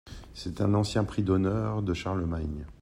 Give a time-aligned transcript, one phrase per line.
[0.33, 2.65] C’est un ancien prix d’honneur de Charlemagne.